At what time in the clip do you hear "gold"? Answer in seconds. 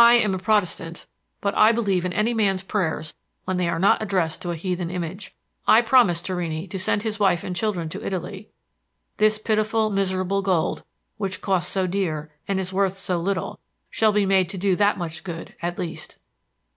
10.42-10.82